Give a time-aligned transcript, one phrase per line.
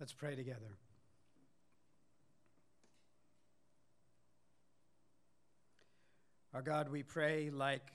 [0.00, 0.76] Let's pray together.
[6.54, 7.90] Our God, we pray like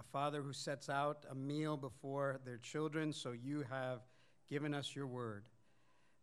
[0.00, 4.00] a father who sets out a meal before their children, so you have
[4.48, 5.44] given us your word,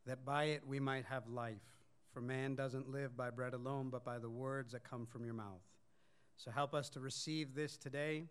[0.07, 1.61] that by it we might have life.
[2.11, 5.35] For man doesn't live by bread alone, but by the words that come from your
[5.35, 5.61] mouth.
[6.35, 8.23] So help us to receive this today.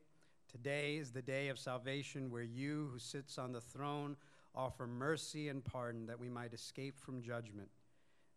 [0.50, 4.16] Today is the day of salvation where you, who sits on the throne,
[4.54, 7.68] offer mercy and pardon that we might escape from judgment.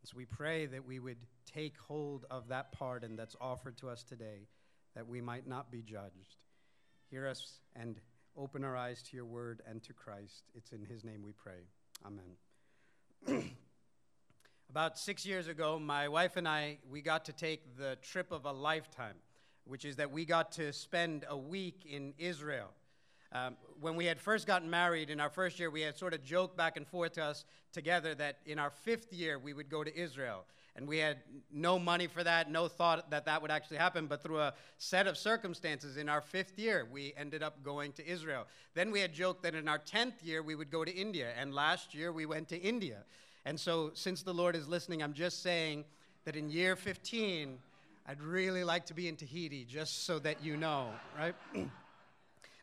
[0.02, 1.18] And so we pray that we would
[1.52, 4.48] take hold of that pardon that's offered to us today,
[4.96, 6.46] that we might not be judged.
[7.10, 8.00] Hear us and
[8.38, 10.44] open our eyes to your word and to Christ.
[10.54, 11.68] It's in his name we pray.
[12.06, 13.44] Amen.
[14.70, 18.46] About six years ago, my wife and I, we got to take the trip of
[18.46, 19.16] a lifetime,
[19.64, 22.72] which is that we got to spend a week in Israel.
[23.36, 26.24] Um, when we had first gotten married in our first year, we had sort of
[26.24, 29.84] joked back and forth to us together that in our fifth year we would go
[29.84, 30.46] to Israel.
[30.78, 31.18] And we had
[31.52, 34.08] no money for that, no thought that that would actually happen.
[34.08, 38.08] But through a set of circumstances in our fifth year, we ended up going to
[38.08, 38.46] Israel.
[38.74, 41.32] Then we had joked that in our 10th year we would go to India.
[41.38, 43.04] And last year we went to India.
[43.44, 45.84] And so, since the Lord is listening, I'm just saying
[46.24, 47.58] that in year 15,
[48.08, 51.36] I'd really like to be in Tahiti, just so that you know, right?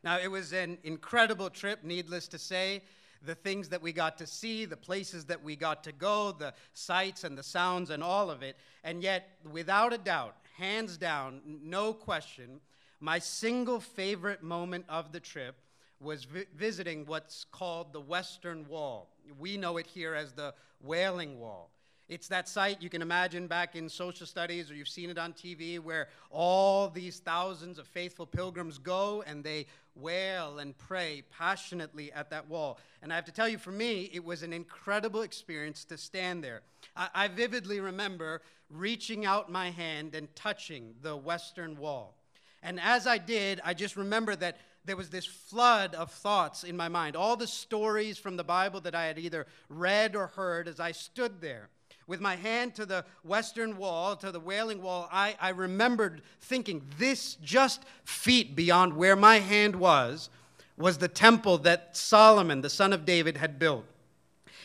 [0.04, 2.82] now, it was an incredible trip, needless to say.
[3.24, 6.54] The things that we got to see, the places that we got to go, the
[6.72, 8.56] sights and the sounds and all of it.
[8.82, 12.60] And yet, without a doubt, hands down, no question,
[12.98, 15.54] my single favorite moment of the trip
[16.00, 19.08] was vi- visiting what's called the Western Wall.
[19.38, 21.70] We know it here as the Wailing Wall.
[22.08, 25.32] It's that site you can imagine back in social studies, or you've seen it on
[25.32, 32.12] TV, where all these thousands of faithful pilgrims go and they wail and pray passionately
[32.12, 32.78] at that wall.
[33.02, 36.42] And I have to tell you, for me, it was an incredible experience to stand
[36.42, 36.62] there.
[36.96, 42.14] I, I vividly remember reaching out my hand and touching the Western Wall.
[42.62, 46.76] And as I did, I just remember that there was this flood of thoughts in
[46.76, 50.68] my mind, all the stories from the Bible that I had either read or heard
[50.68, 51.68] as I stood there.
[52.06, 56.82] With my hand to the western wall, to the wailing wall, I, I remembered thinking,
[56.98, 60.28] this just feet beyond where my hand was,
[60.76, 63.84] was the temple that Solomon, the son of David, had built.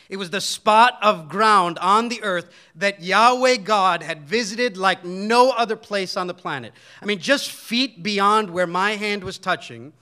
[0.08, 5.04] It was the spot of ground on the earth that Yahweh God had visited like
[5.04, 6.72] no other place on the planet.
[7.02, 9.92] I mean, just feet beyond where my hand was touching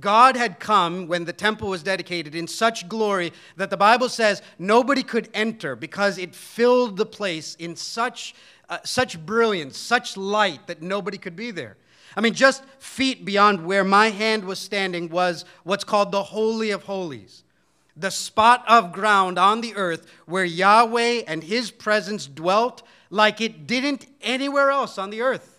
[0.00, 4.42] God had come when the temple was dedicated in such glory that the Bible says
[4.58, 8.34] nobody could enter because it filled the place in such,
[8.68, 11.76] uh, such brilliance, such light that nobody could be there.
[12.16, 16.70] I mean, just feet beyond where my hand was standing was what's called the Holy
[16.70, 17.44] of Holies,
[17.96, 23.66] the spot of ground on the earth where Yahweh and his presence dwelt like it
[23.66, 25.53] didn't anywhere else on the earth.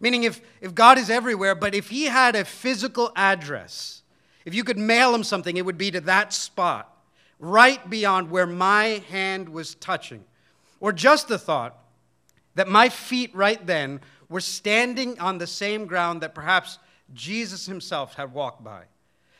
[0.00, 4.02] Meaning, if, if God is everywhere, but if He had a physical address,
[4.44, 6.96] if you could mail Him something, it would be to that spot,
[7.38, 10.24] right beyond where my hand was touching.
[10.80, 11.76] Or just the thought
[12.54, 16.78] that my feet right then were standing on the same ground that perhaps
[17.12, 18.84] Jesus Himself had walked by.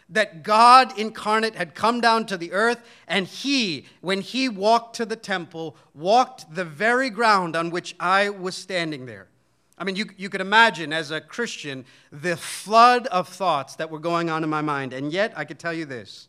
[0.09, 5.05] That God incarnate had come down to the earth, and He, when He walked to
[5.05, 9.29] the temple, walked the very ground on which I was standing there.
[9.79, 14.01] I mean, you, you could imagine as a Christian the flood of thoughts that were
[14.01, 14.93] going on in my mind.
[14.93, 16.29] And yet, I could tell you this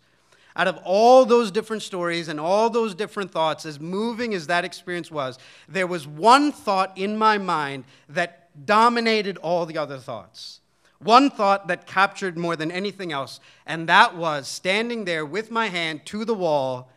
[0.55, 4.65] out of all those different stories and all those different thoughts, as moving as that
[4.65, 5.37] experience was,
[5.69, 10.59] there was one thought in my mind that dominated all the other thoughts.
[10.99, 15.67] One thought that captured more than anything else, and that was standing there with my
[15.67, 16.91] hand to the wall,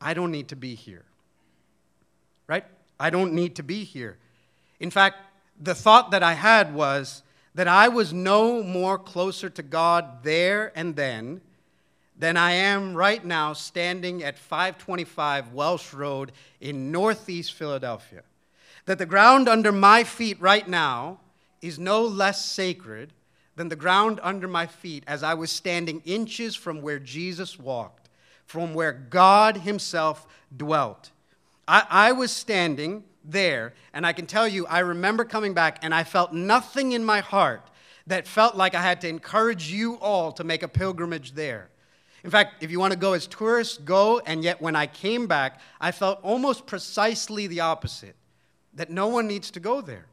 [0.00, 1.02] I don't need to be here.
[2.46, 2.64] Right?
[3.00, 4.16] I don't need to be here.
[4.78, 5.16] In fact,
[5.60, 7.22] the thought that I had was
[7.54, 11.40] that I was no more closer to God there and then
[12.18, 18.22] than I am right now standing at 525 Welsh Road in northeast Philadelphia.
[18.86, 21.18] That the ground under my feet right now
[21.60, 23.12] is no less sacred
[23.56, 28.08] than the ground under my feet as I was standing inches from where Jesus walked,
[28.44, 31.10] from where God Himself dwelt.
[31.66, 33.74] I, I was standing there.
[33.92, 37.20] And I can tell you, I remember coming back and I felt nothing in my
[37.20, 37.68] heart
[38.06, 41.70] that felt like I had to encourage you all to make a pilgrimage there.
[42.24, 44.20] In fact, if you want to go as tourists, go.
[44.26, 48.16] And yet, when I came back, I felt almost precisely the opposite
[48.74, 50.06] that no one needs to go there,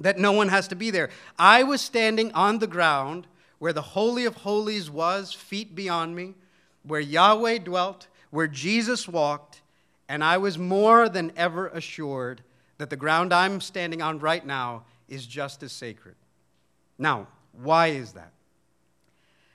[0.00, 1.10] that no one has to be there.
[1.38, 3.26] I was standing on the ground
[3.58, 6.34] where the Holy of Holies was, feet beyond me,
[6.82, 9.62] where Yahweh dwelt, where Jesus walked,
[10.08, 12.42] and I was more than ever assured
[12.78, 16.14] that the ground I'm standing on right now is just as sacred.
[16.98, 18.32] Now, why is that?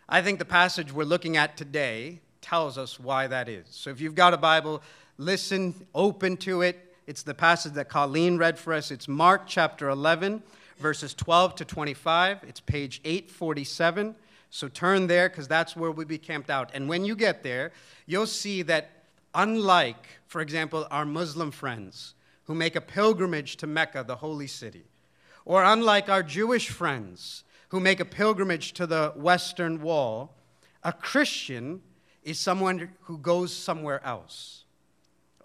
[0.07, 3.65] I think the passage we're looking at today tells us why that is.
[3.69, 4.81] So if you've got a Bible,
[5.17, 6.93] listen, open to it.
[7.07, 8.91] It's the passage that Colleen read for us.
[8.91, 10.43] It's Mark chapter 11,
[10.77, 12.43] verses 12 to 25.
[12.47, 14.15] It's page 847.
[14.49, 16.71] So turn there because that's where we'll be camped out.
[16.73, 17.71] And when you get there,
[18.05, 18.92] you'll see that
[19.33, 24.83] unlike, for example, our Muslim friends who make a pilgrimage to Mecca, the holy city,
[25.45, 30.35] or unlike our Jewish friends who make a pilgrimage to the Western Wall,
[30.83, 31.81] a Christian
[32.23, 34.65] is someone who goes somewhere else.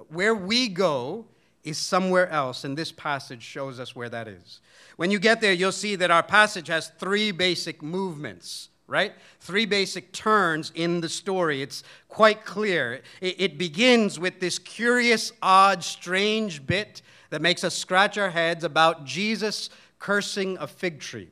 [0.09, 1.27] Where we go
[1.65, 4.61] is somewhere else, and this passage shows us where that is.
[4.97, 9.13] When you get there, you'll see that our passage has three basic movements, right?
[9.39, 11.63] Three basic turns in the story.
[11.63, 13.03] It's quite clear.
[13.21, 19.05] It, begins with this curious, odd, strange bit that makes us scratch our heads about
[19.05, 19.69] Jesus
[19.99, 21.29] cursing a fig tree.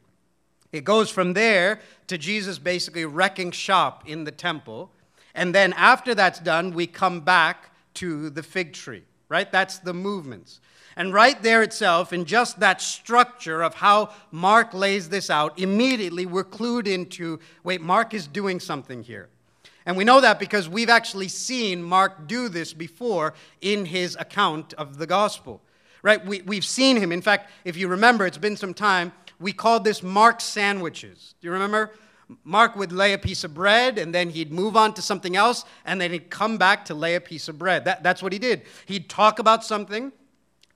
[0.70, 4.90] It goes from there to Jesus basically wrecking shop in the temple.
[5.34, 9.50] And then after that's done, we come back to the fig tree, right?
[9.50, 10.60] That's the movements.
[10.96, 16.24] And right there itself, in just that structure of how Mark lays this out, immediately
[16.24, 19.28] we're clued into wait, Mark is doing something here.
[19.84, 24.72] And we know that because we've actually seen Mark do this before in his account
[24.74, 25.62] of the gospel,
[26.02, 26.24] right?
[26.24, 27.12] We, we've seen him.
[27.12, 31.34] In fact, if you remember, it's been some time, we called this Mark sandwiches.
[31.40, 31.92] Do you remember?
[32.42, 35.64] Mark would lay a piece of bread and then he'd move on to something else
[35.84, 37.84] and then he'd come back to lay a piece of bread.
[37.84, 38.62] That, that's what he did.
[38.86, 40.10] He'd talk about something,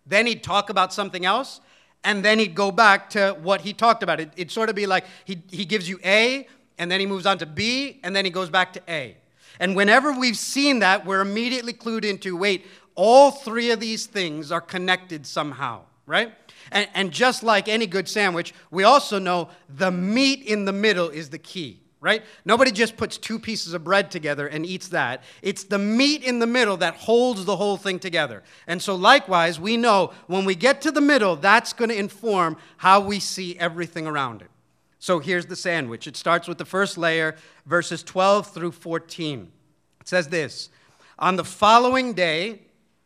[0.06, 1.60] then he'd talk about something else,
[2.04, 4.20] and then he'd go back to what he talked about.
[4.20, 6.46] It, would sort of be like he, he gives you A,
[6.78, 9.16] and then he moves on to B, and then he goes back to A.
[9.58, 14.50] And whenever we've seen that, we're immediately clued into wait, all three of these things
[14.50, 16.32] are connected somehow, right?
[16.72, 21.08] And, and just like any good sandwich, we also know the meat in the middle
[21.08, 22.22] is the key right?
[22.44, 25.22] Nobody just puts two pieces of bread together and eats that.
[25.42, 28.42] It's the meat in the middle that holds the whole thing together.
[28.66, 32.56] And so, likewise, we know when we get to the middle, that's going to inform
[32.78, 34.50] how we see everything around it.
[34.98, 37.36] So, here's the sandwich it starts with the first layer,
[37.66, 39.52] verses 12 through 14.
[40.00, 40.70] It says this
[41.18, 42.62] On the following day,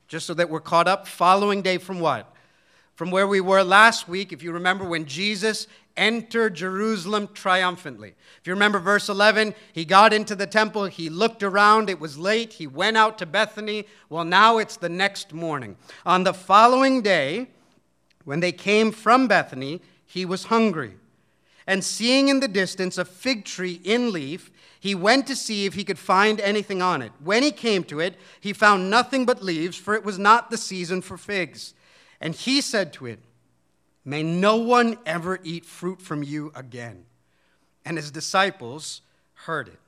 [0.06, 2.30] just so that we're caught up, following day from what?
[2.94, 8.14] from where we were last week, if you remember when Jesus entered Jerusalem triumphantly.
[8.40, 12.18] If you remember verse 11, he got into the temple, he looked around, it was
[12.18, 13.86] late, he went out to Bethany.
[14.08, 15.76] Well, now it's the next morning.
[16.04, 17.48] On the following day,
[18.24, 20.94] when they came from Bethany, he was hungry.
[21.66, 25.74] And seeing in the distance a fig tree in leaf, he went to see if
[25.74, 27.12] he could find anything on it.
[27.22, 30.58] When he came to it, he found nothing but leaves, for it was not the
[30.58, 31.72] season for figs.
[32.20, 33.18] And he said to it,
[34.04, 37.04] May no one ever eat fruit from you again.
[37.84, 39.02] And his disciples
[39.34, 39.78] heard it.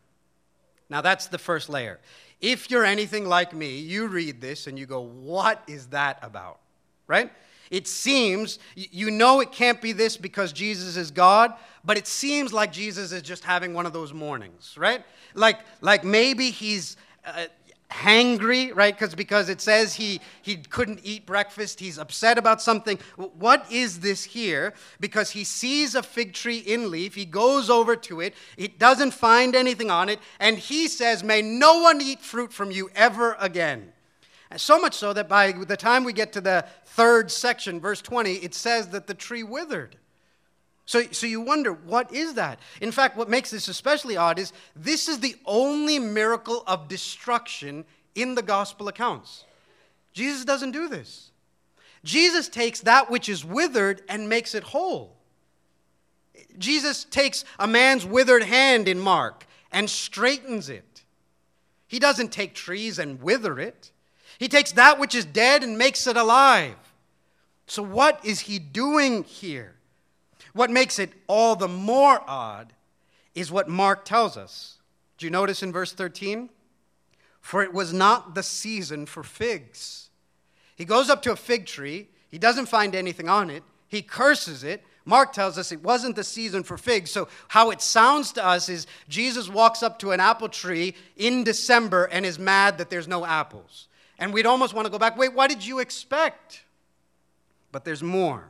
[0.88, 1.98] Now, that's the first layer.
[2.40, 6.60] If you're anything like me, you read this and you go, What is that about?
[7.06, 7.30] Right?
[7.70, 11.52] It seems, you know, it can't be this because Jesus is God,
[11.84, 15.04] but it seems like Jesus is just having one of those mornings, right?
[15.34, 17.46] Like, like maybe he's uh,
[17.90, 18.94] hangry, right?
[18.94, 21.80] Because because it says he he couldn't eat breakfast.
[21.80, 22.98] He's upset about something.
[23.16, 24.74] What is this here?
[25.00, 27.14] Because he sees a fig tree in leaf.
[27.14, 28.34] He goes over to it.
[28.56, 32.70] He doesn't find anything on it, and he says, "May no one eat fruit from
[32.70, 33.92] you ever again."
[34.56, 38.34] So much so that by the time we get to the third section, verse 20,
[38.36, 39.98] it says that the tree withered.
[40.86, 42.60] So, so you wonder, what is that?
[42.80, 47.84] In fact, what makes this especially odd is this is the only miracle of destruction
[48.14, 49.44] in the gospel accounts.
[50.12, 51.30] Jesus doesn't do this.
[52.04, 55.16] Jesus takes that which is withered and makes it whole.
[56.56, 61.04] Jesus takes a man's withered hand in Mark and straightens it.
[61.88, 63.90] He doesn't take trees and wither it.
[64.38, 66.76] He takes that which is dead and makes it alive.
[67.66, 69.75] So, what is he doing here?
[70.56, 72.72] What makes it all the more odd
[73.34, 74.78] is what Mark tells us.
[75.18, 76.48] Do you notice in verse 13?
[77.42, 80.08] For it was not the season for figs.
[80.74, 84.64] He goes up to a fig tree, he doesn't find anything on it, he curses
[84.64, 84.82] it.
[85.04, 87.10] Mark tells us it wasn't the season for figs.
[87.10, 91.44] So, how it sounds to us is Jesus walks up to an apple tree in
[91.44, 93.88] December and is mad that there's no apples.
[94.18, 96.64] And we'd almost want to go back, wait, what did you expect?
[97.70, 98.48] But there's more.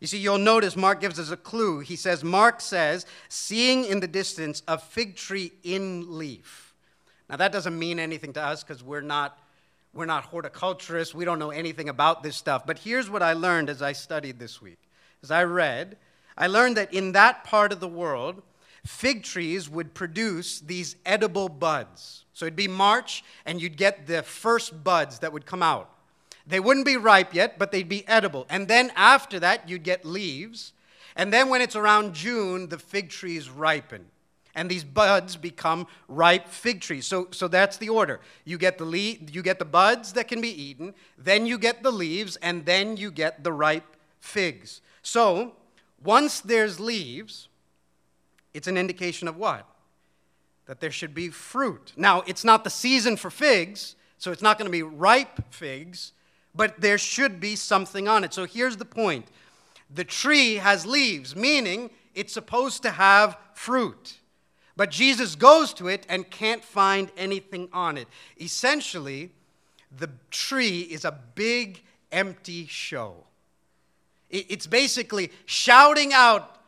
[0.00, 1.80] You see, you'll notice Mark gives us a clue.
[1.80, 6.74] He says, Mark says, seeing in the distance a fig tree in leaf.
[7.28, 9.38] Now, that doesn't mean anything to us because we're not,
[9.92, 11.14] We're not horticulturists.
[11.14, 12.64] We don't know anything about this stuff.
[12.64, 14.78] But here's what I learned as I studied this week.
[15.22, 15.96] As I read,
[16.38, 18.42] I learned that in that part of the world,
[18.86, 22.24] fig trees would produce these edible buds.
[22.32, 25.90] So it'd be March, and you'd get the first buds that would come out.
[26.50, 28.44] They wouldn't be ripe yet, but they'd be edible.
[28.50, 30.72] And then after that, you'd get leaves.
[31.16, 34.06] And then when it's around June, the fig trees ripen.
[34.54, 37.06] And these buds become ripe fig trees.
[37.06, 38.20] So, so that's the order.
[38.44, 38.98] You get the, le-
[39.30, 42.96] you get the buds that can be eaten, then you get the leaves, and then
[42.96, 44.80] you get the ripe figs.
[45.02, 45.52] So
[46.02, 47.48] once there's leaves,
[48.52, 49.66] it's an indication of what?
[50.66, 51.92] That there should be fruit.
[51.96, 56.12] Now, it's not the season for figs, so it's not going to be ripe figs,
[56.54, 58.34] but there should be something on it.
[58.34, 59.26] So here's the point
[59.92, 64.18] the tree has leaves, meaning it's supposed to have fruit.
[64.76, 68.08] But Jesus goes to it and can't find anything on it.
[68.40, 69.30] Essentially,
[69.96, 73.24] the tree is a big, empty show.
[74.30, 76.59] It's basically shouting out,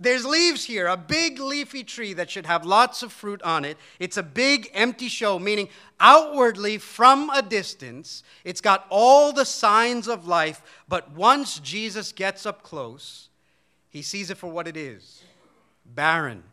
[0.00, 3.76] There's leaves here, a big leafy tree that should have lots of fruit on it.
[3.98, 5.68] It's a big, empty show, meaning
[6.00, 12.46] outwardly, from a distance, it's got all the signs of life, but once Jesus gets
[12.46, 13.28] up close,
[13.90, 15.22] he sees it for what it is
[15.84, 16.44] barren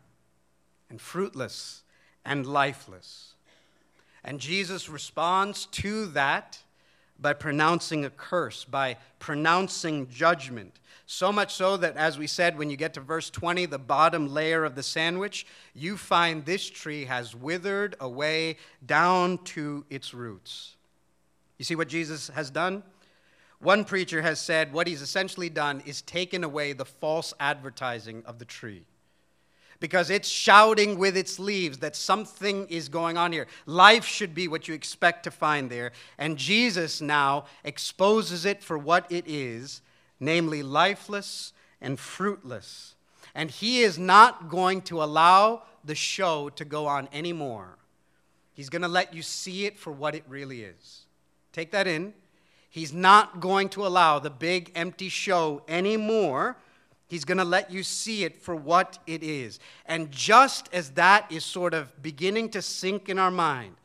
[0.90, 1.82] and fruitless
[2.24, 3.34] and lifeless.
[4.24, 6.58] And Jesus responds to that
[7.18, 10.78] by pronouncing a curse, by pronouncing judgment.
[11.06, 14.32] So much so that, as we said, when you get to verse 20, the bottom
[14.32, 20.76] layer of the sandwich, you find this tree has withered away down to its roots.
[21.56, 22.82] You see what Jesus has done?
[23.60, 28.38] One preacher has said what he's essentially done is taken away the false advertising of
[28.38, 28.84] the tree
[29.80, 33.46] because it's shouting with its leaves that something is going on here.
[33.66, 35.92] Life should be what you expect to find there.
[36.18, 39.82] And Jesus now exposes it for what it is,
[40.18, 42.96] namely lifeless and fruitless.
[43.34, 47.78] And he is not going to allow the show to go on anymore.
[48.52, 51.06] He's going to let you see it for what it really is.
[51.52, 52.14] Take that in.
[52.68, 56.56] He's not going to allow the big empty show anymore
[57.08, 59.58] He's going to let you see it for what it is.
[59.86, 63.76] And just as that is sort of beginning to sink in our mind,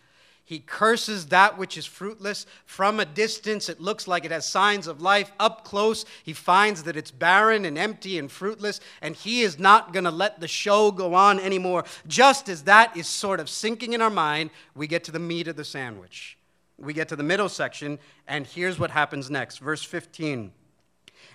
[0.46, 2.46] he curses that which is fruitless.
[2.66, 5.32] From a distance, it looks like it has signs of life.
[5.40, 9.94] Up close, he finds that it's barren and empty and fruitless, and he is not
[9.94, 11.86] going to let the show go on anymore.
[12.08, 15.48] Just as that is sort of sinking in our mind, we get to the meat
[15.48, 16.38] of the sandwich.
[16.78, 19.60] We get to the middle section, and here's what happens next.
[19.60, 20.52] Verse 15.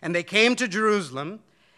[0.03, 1.41] And they came to Jerusalem.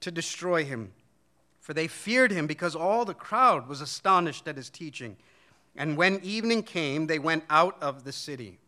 [0.00, 0.92] to destroy him.
[1.60, 5.16] For they feared him because all the crowd was astonished at his teaching.
[5.74, 8.58] And when evening came, they went out of the city.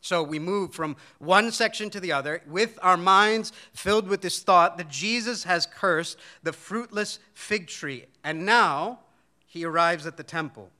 [0.00, 4.42] So we move from one section to the other with our minds filled with this
[4.42, 8.06] thought that Jesus has cursed the fruitless fig tree.
[8.22, 9.00] And now
[9.46, 10.70] he arrives at the temple.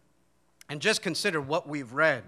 [0.68, 2.24] And just consider what we've read.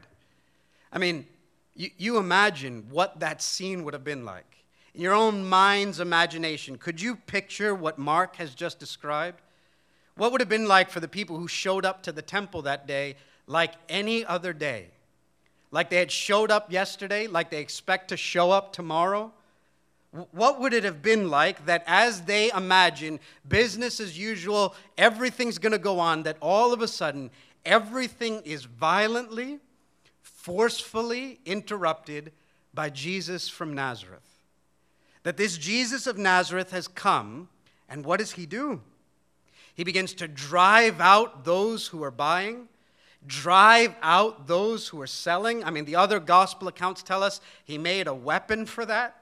[0.93, 1.27] I mean,
[1.75, 4.56] you, you imagine what that scene would have been like
[4.97, 9.43] in your own mind's imagination, could you picture what Mark has just described?
[10.17, 12.87] What would have been like for the people who showed up to the temple that
[12.87, 14.87] day like any other day?
[15.71, 19.33] Like they had showed up yesterday, like they expect to show up tomorrow?
[20.31, 25.73] What would it have been like that as they imagine business as usual, everything's going
[25.73, 27.31] to go on, that all of a sudden
[27.67, 29.59] everything is violently,
[30.23, 32.33] forcefully interrupted
[32.73, 34.26] by Jesus from Nazareth?
[35.27, 37.49] That this Jesus of Nazareth has come,
[37.89, 38.81] and what does he do?
[39.75, 42.69] He begins to drive out those who are buying,
[43.27, 45.65] drive out those who are selling.
[45.65, 49.17] I mean, the other gospel accounts tell us he made a weapon for that.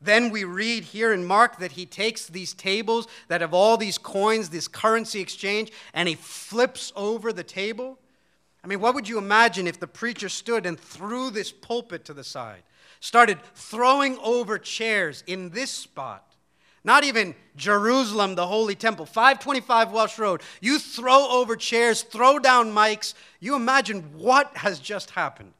[0.00, 3.98] Then we read here in Mark that he takes these tables that have all these
[3.98, 7.98] coins, this currency exchange, and he flips over the table.
[8.64, 12.14] I mean, what would you imagine if the preacher stood and threw this pulpit to
[12.14, 12.62] the side?
[13.00, 16.24] Started throwing over chairs in this spot.
[16.84, 20.42] Not even Jerusalem, the Holy Temple, 525 Welsh Road.
[20.60, 23.14] You throw over chairs, throw down mics.
[23.40, 25.52] You imagine what has just happened.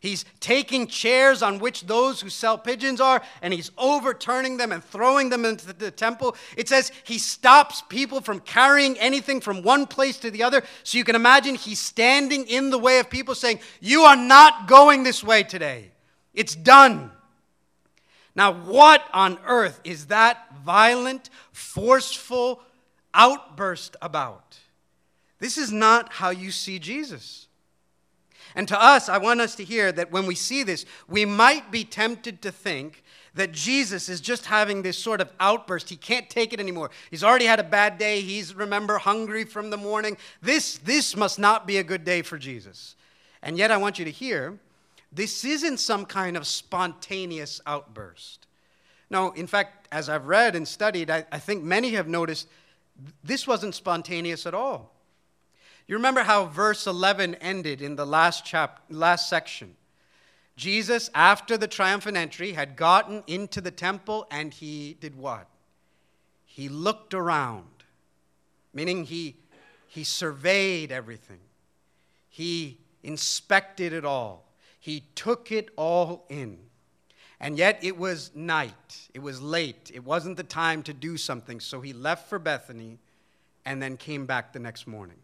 [0.00, 4.82] He's taking chairs on which those who sell pigeons are, and he's overturning them and
[4.82, 6.36] throwing them into the temple.
[6.56, 10.62] It says he stops people from carrying anything from one place to the other.
[10.84, 14.68] So you can imagine he's standing in the way of people saying, You are not
[14.68, 15.90] going this way today.
[16.40, 17.10] It's done.
[18.34, 22.62] Now, what on earth is that violent, forceful
[23.12, 24.58] outburst about?
[25.38, 27.46] This is not how you see Jesus.
[28.54, 31.70] And to us, I want us to hear that when we see this, we might
[31.70, 33.04] be tempted to think
[33.34, 35.90] that Jesus is just having this sort of outburst.
[35.90, 36.90] He can't take it anymore.
[37.10, 38.22] He's already had a bad day.
[38.22, 40.16] He's, remember, hungry from the morning.
[40.40, 42.96] This, this must not be a good day for Jesus.
[43.42, 44.58] And yet, I want you to hear
[45.12, 48.46] this isn't some kind of spontaneous outburst.
[49.10, 52.46] No, in fact, as I've read and studied, I, I think many have noticed
[53.24, 54.94] this wasn't spontaneous at all.
[55.88, 59.74] You remember how verse 11 ended in the last, chap- last section.
[60.56, 65.48] Jesus, after the triumphant entry, had gotten into the temple and he did what?
[66.44, 67.64] He looked around,
[68.72, 69.36] meaning he,
[69.88, 71.40] he surveyed everything,
[72.28, 74.44] he inspected it all,
[74.80, 76.58] he took it all in.
[77.38, 81.60] And yet it was night, it was late, it wasn't the time to do something,
[81.60, 82.98] so he left for Bethany
[83.64, 85.16] and then came back the next morning.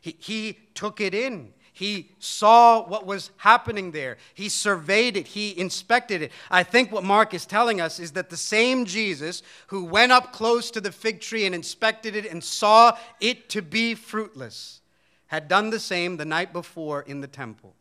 [0.00, 1.52] He, he took it in.
[1.72, 4.16] He saw what was happening there.
[4.34, 5.26] He surveyed it.
[5.26, 6.30] He inspected it.
[6.48, 10.32] I think what Mark is telling us is that the same Jesus who went up
[10.32, 14.82] close to the fig tree and inspected it and saw it to be fruitless
[15.26, 17.74] had done the same the night before in the temple.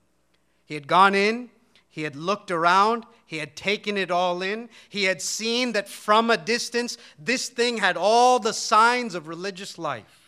[0.66, 1.50] He had gone in,
[1.90, 6.30] he had looked around, he had taken it all in, he had seen that from
[6.30, 10.24] a distance this thing had all the signs of religious life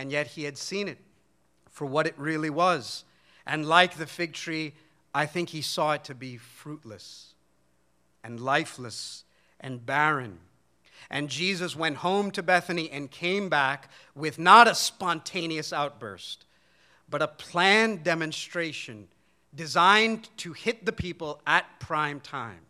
[0.00, 0.96] and yet he had seen it
[1.70, 3.04] for what it really was.
[3.46, 4.72] And like the fig tree,
[5.14, 7.34] I think he saw it to be fruitless
[8.24, 9.24] and lifeless
[9.60, 10.38] and barren.
[11.10, 16.46] And Jesus went home to Bethany and came back with not a spontaneous outburst,
[17.10, 19.08] but a planned demonstration
[19.54, 22.60] designed to hit the people at prime time.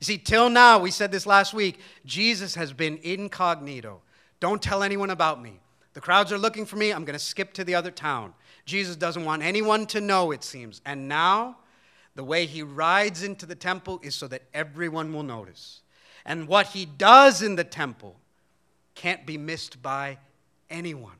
[0.00, 4.00] You see, till now, we said this last week, Jesus has been incognito.
[4.38, 5.60] Don't tell anyone about me.
[5.94, 6.92] The crowds are looking for me.
[6.92, 8.34] I'm going to skip to the other town.
[8.64, 10.80] Jesus doesn't want anyone to know, it seems.
[10.86, 11.56] And now,
[12.14, 15.80] the way he rides into the temple is so that everyone will notice.
[16.24, 18.16] And what he does in the temple
[18.94, 20.18] can't be missed by
[20.70, 21.16] anyone.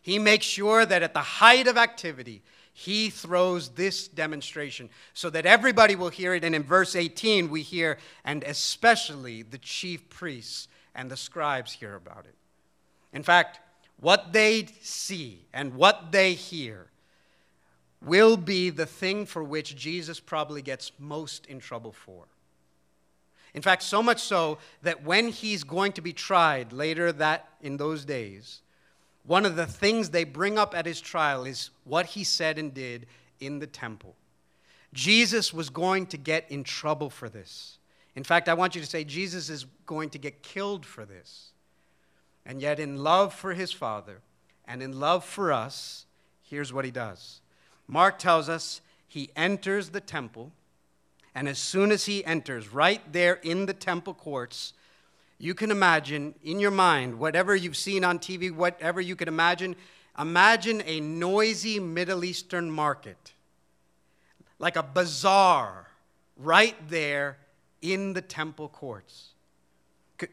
[0.00, 5.46] He makes sure that at the height of activity, he throws this demonstration so that
[5.46, 6.44] everybody will hear it.
[6.44, 11.94] And in verse 18, we hear, and especially the chief priests and the scribes hear
[11.94, 12.34] about it.
[13.12, 13.60] In fact,
[14.00, 16.86] what they see and what they hear
[18.04, 22.24] will be the thing for which Jesus probably gets most in trouble for.
[23.54, 27.76] In fact, so much so that when he's going to be tried later that in
[27.76, 28.62] those days,
[29.24, 32.74] one of the things they bring up at his trial is what he said and
[32.74, 33.06] did
[33.40, 34.16] in the temple.
[34.92, 37.78] Jesus was going to get in trouble for this.
[38.14, 41.50] In fact, I want you to say Jesus is going to get killed for this.
[42.44, 44.20] And yet, in love for his Father
[44.66, 46.06] and in love for us,
[46.42, 47.40] here's what he does.
[47.86, 50.52] Mark tells us he enters the temple,
[51.34, 54.72] and as soon as he enters, right there in the temple courts,
[55.42, 59.74] you can imagine in your mind, whatever you've seen on TV, whatever you can imagine,
[60.16, 63.32] imagine a noisy Middle Eastern market,
[64.60, 65.88] like a bazaar
[66.36, 67.38] right there
[67.80, 69.30] in the temple courts.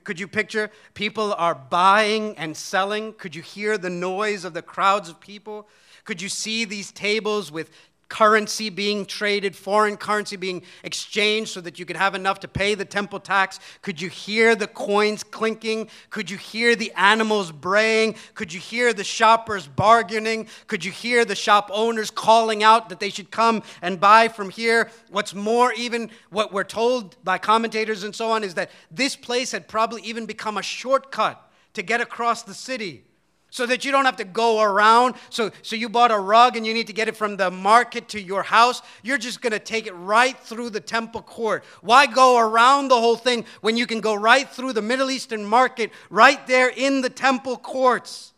[0.04, 3.14] Could you picture people are buying and selling?
[3.14, 5.68] Could you hear the noise of the crowds of people?
[6.04, 7.72] Could you see these tables with
[8.10, 12.76] currency being traded, foreign currency being exchanged so that you could have enough to pay
[12.76, 13.60] the temple tax?
[13.82, 15.90] Could you hear the coins clinking?
[16.10, 18.16] Could you hear the animals braying?
[18.34, 20.48] Could you hear the shoppers bargaining?
[20.68, 24.50] Could you hear the shop owners calling out that they should come and buy from
[24.50, 24.90] here?
[25.10, 29.52] What's more, even what we're told by commentators and so on, is that this place
[29.52, 33.06] had probably even become a shortcut to get across the city
[33.50, 35.16] so that you don't have to go around.
[35.30, 38.10] So, so you bought a rug and you need to get it from the market
[38.10, 38.82] to your house.
[39.04, 41.64] You're just going to take it right through the temple court.
[41.82, 45.46] Why go around the whole thing when you can go right through the Middle Eastern
[45.46, 48.34] market right there in the temple courts?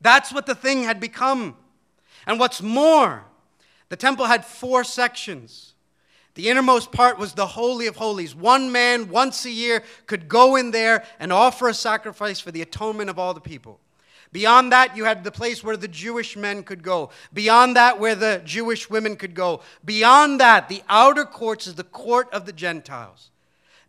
[0.00, 1.56] That's what the thing had become.
[2.26, 3.24] And what's more,
[3.88, 5.74] the temple had four sections.
[6.34, 8.34] The innermost part was the Holy of Holies.
[8.34, 12.62] One man once a year could go in there and offer a sacrifice for the
[12.62, 13.80] atonement of all the people.
[14.32, 17.10] Beyond that, you had the place where the Jewish men could go.
[17.32, 19.60] Beyond that, where the Jewish women could go.
[19.84, 23.30] Beyond that, the outer courts is the court of the Gentiles.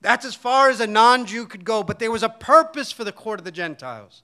[0.02, 3.04] That's as far as a non Jew could go, but there was a purpose for
[3.04, 4.24] the court of the Gentiles.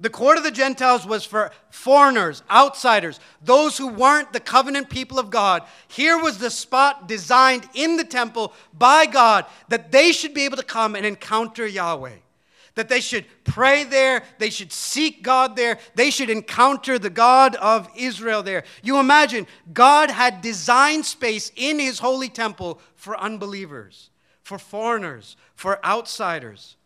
[0.00, 5.18] The court of the Gentiles was for foreigners, outsiders, those who weren't the covenant people
[5.20, 5.62] of God.
[5.86, 10.56] Here was the spot designed in the temple by God that they should be able
[10.56, 12.16] to come and encounter Yahweh.
[12.74, 17.54] That they should pray there, they should seek God there, they should encounter the God
[17.56, 18.64] of Israel there.
[18.82, 24.10] You imagine, God had designed space in his holy temple for unbelievers,
[24.42, 26.76] for foreigners, for outsiders.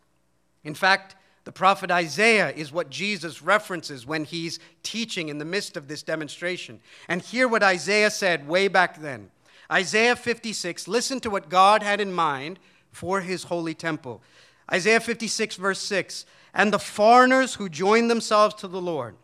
[0.64, 1.14] In fact,
[1.46, 6.03] the prophet Isaiah is what Jesus references when he's teaching in the midst of this
[6.03, 6.81] demonstration.
[7.09, 9.31] And hear what Isaiah said way back then.
[9.70, 12.59] Isaiah 56, listen to what God had in mind
[12.90, 14.22] for his holy temple.
[14.73, 19.17] Isaiah 56, verse 6 And the foreigners who join themselves to the Lord,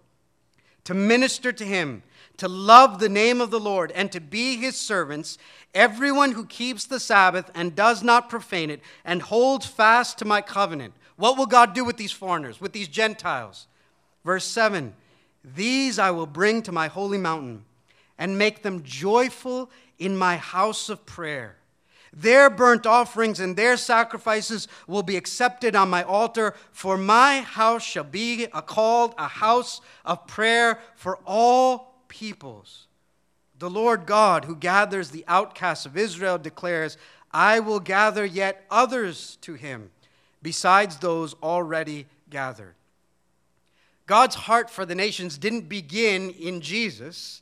[0.85, 2.03] to minister to him,
[2.39, 5.39] to love the name of the Lord, and to be his servants,
[5.75, 10.41] everyone who keeps the Sabbath and does not profane it, and holds fast to my
[10.41, 13.69] covenant what will God do with these foreigners, with these Gentiles?
[14.25, 14.93] Verse 7
[15.45, 17.65] These I will bring to my holy mountain
[18.19, 21.57] and make them joyful in my house of prayer.
[22.13, 27.83] Their burnt offerings and their sacrifices will be accepted on my altar, for my house
[27.83, 32.87] shall be a called a house of prayer for all peoples.
[33.59, 36.99] The Lord God, who gathers the outcasts of Israel, declares,
[37.31, 39.91] I will gather yet others to him
[40.43, 42.75] besides those already gathered.
[44.07, 47.41] God's heart for the nations didn't begin in Jesus.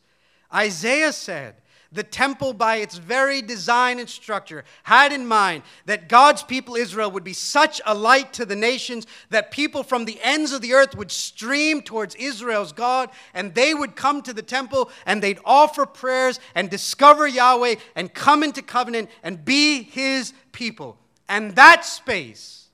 [0.55, 1.57] Isaiah said,
[1.93, 7.11] the temple, by its very design and structure, had in mind that God's people, Israel,
[7.11, 10.73] would be such a light to the nations that people from the ends of the
[10.73, 15.41] earth would stream towards Israel's God, and they would come to the temple and they'd
[15.45, 20.97] offer prayers and discover Yahweh and come into covenant and be his people.
[21.29, 22.69] And that space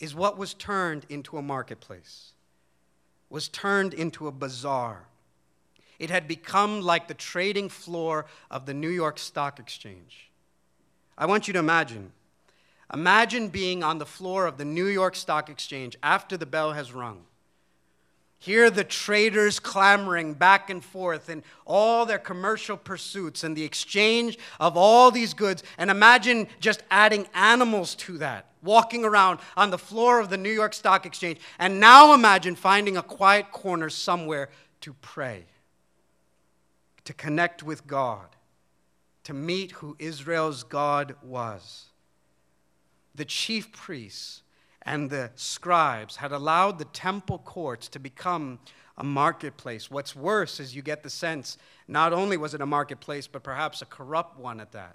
[0.00, 2.32] is what was turned into a marketplace,
[3.28, 5.06] was turned into a bazaar.
[6.00, 10.32] It had become like the trading floor of the New York Stock Exchange.
[11.16, 12.10] I want you to imagine.
[12.92, 16.92] Imagine being on the floor of the New York Stock Exchange after the bell has
[16.92, 17.22] rung
[18.40, 24.38] Hear the traders clamoring back and forth in all their commercial pursuits and the exchange
[24.58, 25.62] of all these goods.
[25.76, 30.50] And imagine just adding animals to that, walking around on the floor of the New
[30.50, 31.38] York Stock Exchange.
[31.58, 34.48] And now imagine finding a quiet corner somewhere
[34.80, 35.44] to pray,
[37.10, 38.36] to connect with God,
[39.24, 41.86] to meet who Israel's God was.
[43.16, 44.44] The chief priests
[44.82, 48.60] and the scribes had allowed the temple courts to become
[48.96, 49.90] a marketplace.
[49.90, 53.82] What's worse is you get the sense not only was it a marketplace, but perhaps
[53.82, 54.94] a corrupt one at that.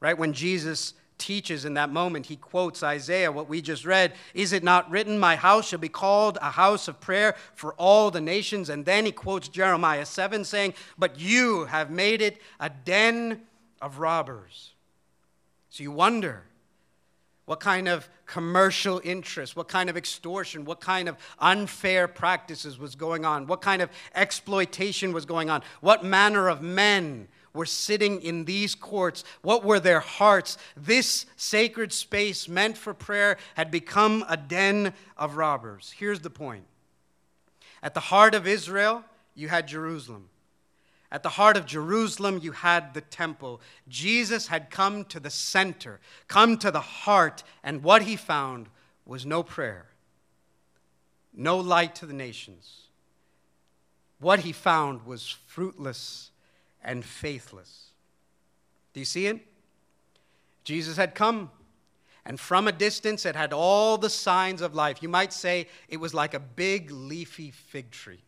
[0.00, 0.18] Right?
[0.18, 4.62] When Jesus teaches in that moment, he quotes Isaiah, what we just read Is it
[4.62, 8.68] not written, My house shall be called a house of prayer for all the nations?
[8.68, 13.42] And then he quotes Jeremiah 7, saying, But you have made it a den
[13.80, 14.72] of robbers.
[15.70, 16.44] So you wonder
[17.46, 22.94] what kind of commercial interest, what kind of extortion, what kind of unfair practices was
[22.94, 28.20] going on, what kind of exploitation was going on, what manner of men were sitting
[28.20, 30.58] in these courts, what were their hearts.
[30.76, 35.94] This sacred space meant for prayer had become a den of robbers.
[35.96, 36.64] Here's the point
[37.82, 40.28] at the heart of Israel, you had Jerusalem.
[41.12, 43.60] At the heart of Jerusalem, you had the temple.
[43.88, 48.68] Jesus had come to the center, come to the heart, and what he found
[49.06, 49.86] was no prayer,
[51.32, 52.88] no light to the nations.
[54.18, 56.30] What he found was fruitless
[56.84, 57.88] and faithless.
[58.92, 59.40] Do you see it?
[60.62, 61.50] Jesus had come,
[62.24, 65.02] and from a distance, it had all the signs of life.
[65.02, 68.22] You might say it was like a big leafy fig tree.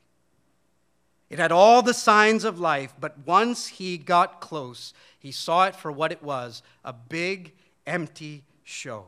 [1.29, 5.75] It had all the signs of life, but once he got close, he saw it
[5.75, 7.53] for what it was a big,
[7.87, 9.07] empty show.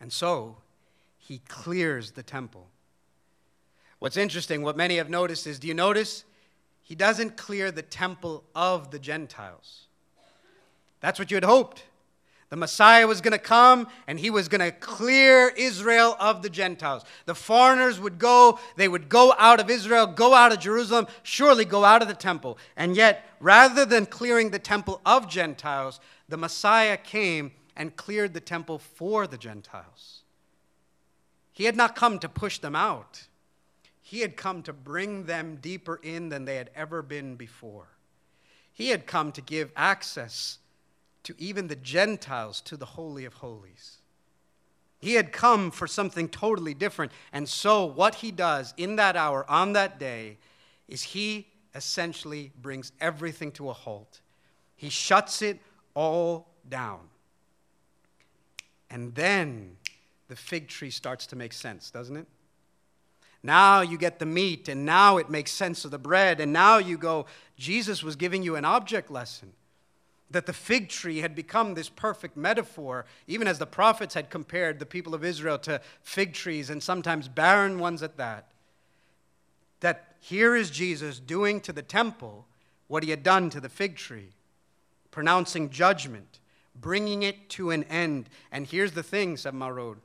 [0.00, 0.56] And so
[1.18, 2.68] he clears the temple.
[3.98, 6.24] What's interesting, what many have noticed is do you notice?
[6.84, 9.86] He doesn't clear the temple of the Gentiles.
[11.00, 11.82] That's what you had hoped.
[12.50, 16.50] The Messiah was going to come and he was going to clear Israel of the
[16.50, 17.02] Gentiles.
[17.24, 21.64] The foreigners would go, they would go out of Israel, go out of Jerusalem, surely
[21.64, 22.58] go out of the temple.
[22.76, 28.40] And yet, rather than clearing the temple of Gentiles, the Messiah came and cleared the
[28.40, 30.22] temple for the Gentiles.
[31.52, 33.26] He had not come to push them out,
[34.14, 37.88] he had come to bring them deeper in than they had ever been before.
[38.72, 40.58] He had come to give access
[41.24, 43.96] to even the Gentiles to the Holy of Holies.
[45.00, 47.10] He had come for something totally different.
[47.32, 50.38] And so, what he does in that hour, on that day,
[50.86, 54.20] is he essentially brings everything to a halt.
[54.76, 55.58] He shuts it
[55.94, 57.00] all down.
[58.90, 59.76] And then
[60.28, 62.28] the fig tree starts to make sense, doesn't it?
[63.44, 66.78] Now you get the meat, and now it makes sense of the bread, and now
[66.78, 67.26] you go,
[67.58, 69.52] Jesus was giving you an object lesson.
[70.30, 74.78] That the fig tree had become this perfect metaphor, even as the prophets had compared
[74.78, 78.48] the people of Israel to fig trees, and sometimes barren ones at that.
[79.80, 82.46] That here is Jesus doing to the temple
[82.88, 84.30] what he had done to the fig tree,
[85.10, 86.38] pronouncing judgment,
[86.74, 88.30] bringing it to an end.
[88.50, 89.98] And here's the thing, said Marod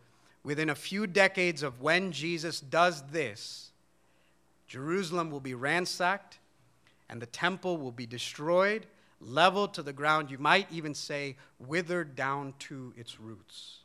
[0.43, 3.71] within a few decades of when Jesus does this,
[4.67, 6.39] Jerusalem will be ransacked
[7.09, 8.85] and the temple will be destroyed,
[9.19, 10.29] leveled to the ground.
[10.29, 13.79] You might even say, withered down to its roots.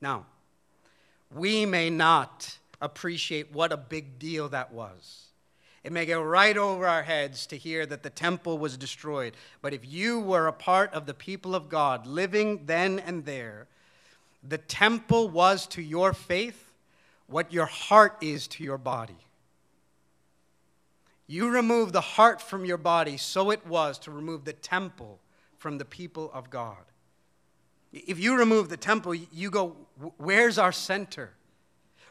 [0.00, 0.26] Now,
[1.34, 5.26] we may not appreciate what a big deal that was.
[5.82, 9.34] It may go right over our heads to hear that the temple was destroyed.
[9.60, 13.68] But if you were a part of the people of God living then and there,
[14.46, 16.72] the temple was to your faith
[17.26, 19.16] what your heart is to your body.
[21.26, 25.20] You remove the heart from your body, so it was to remove the temple
[25.56, 26.84] from the people of God.
[27.92, 29.76] If you remove the temple, you go,
[30.18, 31.32] where's our center?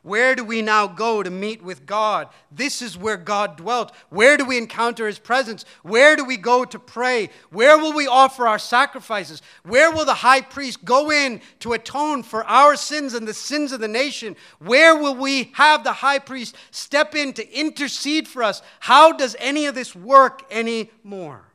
[0.04, 2.28] Where do we now go to meet with God?
[2.52, 3.96] This is where God dwelt.
[4.10, 5.64] Where do we encounter His presence?
[5.82, 7.30] Where do we go to pray?
[7.52, 9.42] Where will we offer our sacrifices?
[9.64, 13.72] Where will the high priest go in to atone for our sins and the sins
[13.72, 14.36] of the nation?
[14.60, 18.62] Where will we have the high priest step in to intercede for us?
[18.82, 21.46] How does any of this work anymore?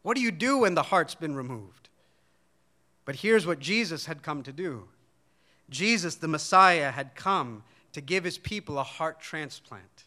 [0.00, 1.90] What do you do when the heart's been removed?
[3.04, 4.88] But here's what Jesus had come to do.
[5.70, 10.04] Jesus, the Messiah, had come to give his people a heart transplant,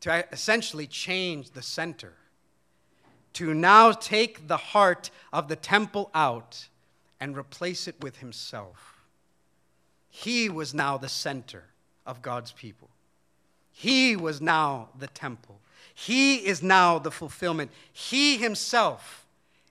[0.00, 2.12] to essentially change the center,
[3.34, 6.68] to now take the heart of the temple out
[7.20, 9.04] and replace it with himself.
[10.08, 11.64] He was now the center
[12.06, 12.88] of God's people.
[13.72, 15.60] He was now the temple.
[15.94, 17.70] He is now the fulfillment.
[17.92, 19.25] He himself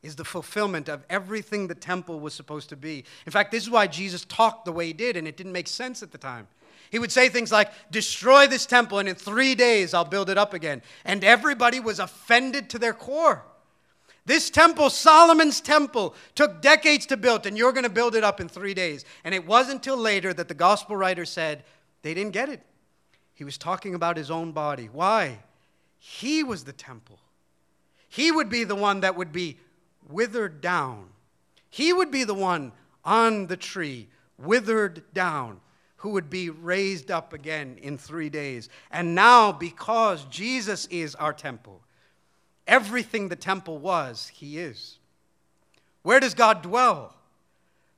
[0.06, 3.04] is the fulfillment of everything the temple was supposed to be.
[3.26, 5.68] In fact, this is why Jesus talked the way he did, and it didn't make
[5.68, 6.48] sense at the time.
[6.92, 10.38] He would say things like, Destroy this temple, and in three days I'll build it
[10.38, 10.82] up again.
[11.04, 13.44] And everybody was offended to their core.
[14.28, 18.40] This temple, Solomon's temple, took decades to build, and you're going to build it up
[18.40, 19.06] in three days.
[19.24, 21.64] And it wasn't until later that the gospel writer said,
[22.04, 22.62] They didn't get it.
[23.34, 24.88] He was talking about his own body.
[24.92, 25.40] Why?
[26.00, 27.20] He was the temple.
[28.08, 29.58] He would be the one that would be
[30.10, 31.10] withered down.
[31.70, 32.72] He would be the one
[33.04, 35.60] on the tree, withered down,
[35.98, 38.70] who would be raised up again in three days.
[38.92, 41.82] And now, because Jesus is our temple,
[42.68, 45.00] everything the temple was, he is.
[46.04, 47.16] Where does God dwell?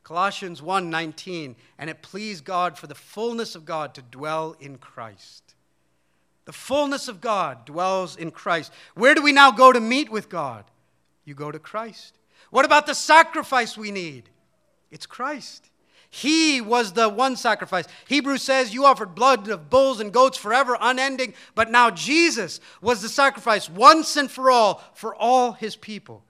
[0.04, 5.54] Colossians 1:19, and it pleased God for the fullness of God to dwell in Christ.
[6.46, 8.72] The fullness of God dwells in Christ.
[8.96, 10.64] Where do we now go to meet with God?
[11.28, 12.18] You go to Christ.
[12.52, 14.30] What about the sacrifice we need?
[14.90, 15.70] It's Christ.
[16.10, 17.86] He was the one sacrifice.
[18.08, 23.02] Hebrews says you offered blood of bulls and goats forever, unending, but now Jesus was
[23.02, 26.24] the sacrifice once and for all for all his people.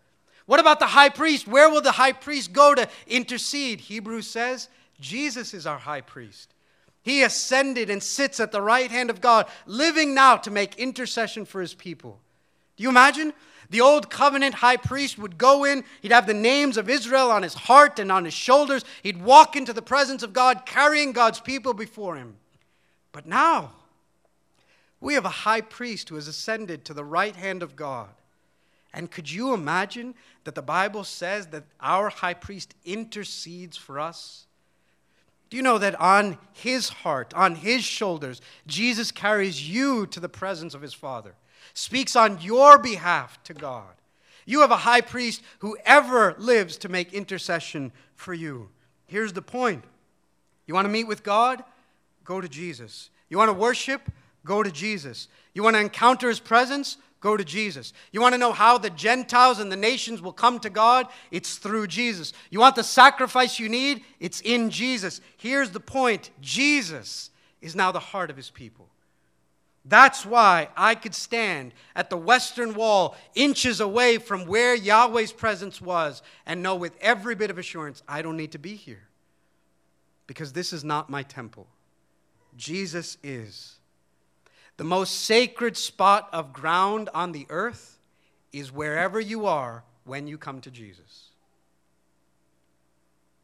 [0.47, 1.47] What about the high priest?
[1.47, 3.81] Where will the high priest go to intercede?
[3.81, 4.67] Hebrews says
[4.99, 6.55] Jesus is our high priest.
[7.03, 11.45] He ascended and sits at the right hand of God, living now to make intercession
[11.45, 12.19] for his people.
[12.77, 13.33] Do you imagine?
[13.69, 17.43] The old covenant high priest would go in, he'd have the names of Israel on
[17.43, 18.85] his heart and on his shoulders.
[19.03, 22.37] He'd walk into the presence of God carrying God's people before him.
[23.11, 23.71] But now,
[25.01, 28.09] we have a high priest who has ascended to the right hand of God.
[28.93, 34.45] And could you imagine that the Bible says that our high priest intercedes for us?
[35.49, 40.29] Do you know that on his heart, on his shoulders, Jesus carries you to the
[40.29, 41.35] presence of his Father?
[41.77, 43.93] Speaks on your behalf to God.
[44.45, 48.69] You have a high priest who ever lives to make intercession for you.
[49.05, 49.83] Here's the point
[50.65, 51.63] you want to meet with God?
[52.23, 53.09] Go to Jesus.
[53.29, 54.09] You want to worship?
[54.43, 55.27] Go to Jesus.
[55.53, 56.97] You want to encounter his presence?
[57.19, 57.93] Go to Jesus.
[58.11, 61.07] You want to know how the Gentiles and the nations will come to God?
[61.29, 62.33] It's through Jesus.
[62.49, 64.01] You want the sacrifice you need?
[64.19, 65.21] It's in Jesus.
[65.37, 67.29] Here's the point Jesus
[67.61, 68.89] is now the heart of his people.
[69.87, 75.79] That's why I could stand at the western wall, inches away from where Yahweh's presence
[75.79, 79.07] was, and know with every bit of assurance I don't need to be here.
[80.25, 81.67] Because this is not my temple.
[82.57, 83.75] Jesus is.
[84.75, 87.97] The most sacred spot of ground on the earth
[88.51, 91.29] is wherever you are when you come to Jesus.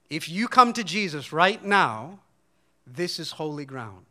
[0.09, 2.19] If you come to Jesus right now,
[2.85, 4.05] this is holy ground.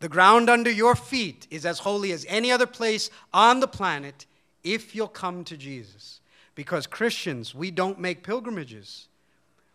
[0.00, 4.26] The ground under your feet is as holy as any other place on the planet
[4.64, 6.20] if you'll come to Jesus.
[6.54, 9.08] Because Christians, we don't make pilgrimages.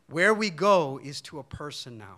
[0.08, 2.18] Where we go is to a person now.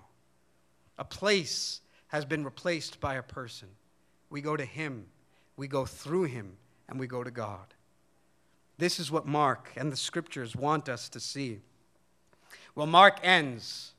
[0.98, 3.67] A place has been replaced by a person.
[4.30, 5.06] We go to Him,
[5.56, 6.54] we go through Him,
[6.89, 7.74] and we go to God.
[8.78, 11.60] This is what Mark and the scriptures want us to see.
[12.76, 13.93] Well, Mark ends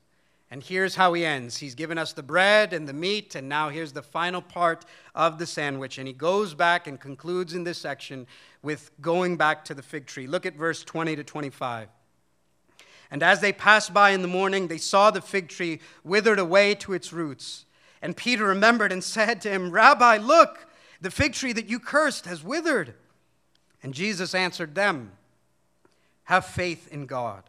[0.51, 1.57] and here's how he ends.
[1.57, 4.83] He's given us the bread and the meat, and now here's the final part
[5.13, 5.99] of the sandwich.
[5.99, 8.25] And he goes back and concludes in this section
[8.63, 10.25] with going back to the fig tree.
[10.25, 11.89] Look at verse 20 to 25.
[13.11, 16.73] And as they passed by in the morning, they saw the fig tree withered away
[16.75, 17.65] to its roots.
[18.01, 20.67] And Peter remembered and said to him, Rabbi, look,
[20.99, 22.95] the fig tree that you cursed has withered.
[23.83, 25.11] And Jesus answered them,
[26.23, 27.48] Have faith in God.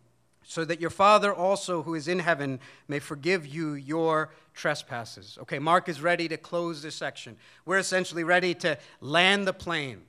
[0.51, 2.59] so that your Father also, who is in heaven,
[2.89, 5.37] may forgive you your trespasses.
[5.43, 7.37] Okay, Mark is ready to close this section.
[7.65, 10.01] We're essentially ready to land the plane.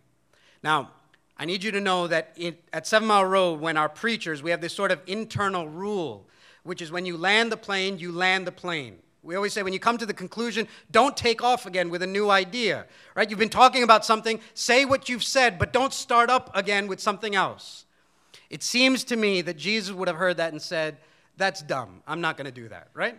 [0.60, 0.90] Now,
[1.38, 4.50] I need you to know that it, at Seven Mile Road, when our preachers, we
[4.50, 6.26] have this sort of internal rule,
[6.64, 8.96] which is when you land the plane, you land the plane.
[9.22, 12.08] We always say when you come to the conclusion, don't take off again with a
[12.08, 13.30] new idea, right?
[13.30, 16.98] You've been talking about something, say what you've said, but don't start up again with
[16.98, 17.84] something else.
[18.52, 20.98] It seems to me that Jesus would have heard that and said,
[21.38, 22.02] That's dumb.
[22.06, 23.18] I'm not going to do that, right?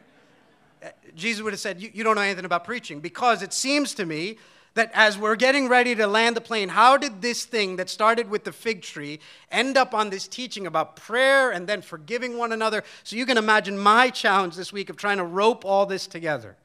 [0.82, 3.00] Uh, Jesus would have said, You don't know anything about preaching.
[3.00, 4.38] Because it seems to me
[4.76, 8.30] that as we're getting ready to land the plane, how did this thing that started
[8.30, 9.20] with the fig tree
[9.52, 12.84] end up on this teaching about prayer and then forgiving one another?
[13.04, 16.56] So you can imagine my challenge this week of trying to rope all this together.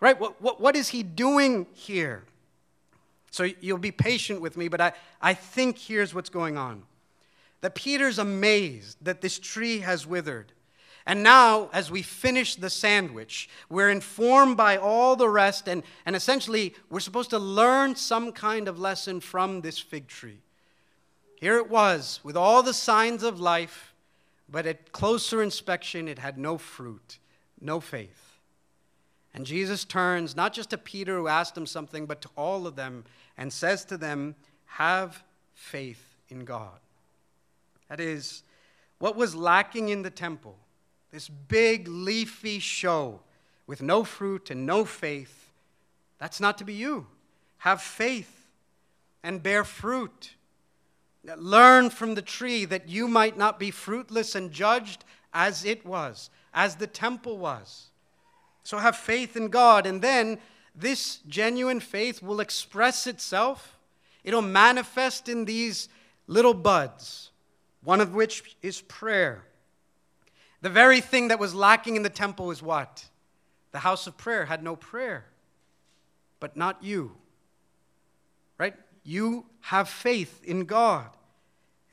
[0.00, 0.18] Right?
[0.18, 2.24] What, what, what is he doing here?
[3.30, 6.82] So you'll be patient with me, but I, I think here's what's going on
[7.60, 10.52] that Peter's amazed that this tree has withered.
[11.06, 16.14] And now, as we finish the sandwich, we're informed by all the rest, and, and
[16.14, 20.40] essentially, we're supposed to learn some kind of lesson from this fig tree.
[21.36, 23.94] Here it was, with all the signs of life,
[24.50, 27.18] but at closer inspection, it had no fruit,
[27.58, 28.40] no faith.
[29.32, 32.76] And Jesus turns not just to Peter, who asked him something, but to all of
[32.76, 33.04] them
[33.36, 34.34] and says to them,
[34.66, 35.22] Have
[35.54, 36.80] faith in God.
[37.88, 38.42] That is,
[38.98, 40.56] what was lacking in the temple,
[41.10, 43.20] this big leafy show
[43.66, 45.52] with no fruit and no faith,
[46.18, 47.06] that's not to be you.
[47.58, 48.46] Have faith
[49.22, 50.34] and bear fruit.
[51.36, 56.30] Learn from the tree that you might not be fruitless and judged as it was,
[56.54, 57.88] as the temple was.
[58.62, 60.38] So have faith in God, and then
[60.74, 63.78] this genuine faith will express itself.
[64.24, 65.88] It'll manifest in these
[66.26, 67.30] little buds
[67.82, 69.44] one of which is prayer.
[70.60, 73.04] The very thing that was lacking in the temple is what?
[73.72, 75.24] The house of prayer had no prayer,
[76.40, 77.12] but not you.
[78.58, 78.74] Right?
[79.04, 81.08] You have faith in God.